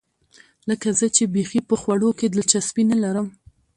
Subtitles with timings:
[0.69, 3.27] لکه زه چې بیخي په خوړو کې دلچسپي نه لرم.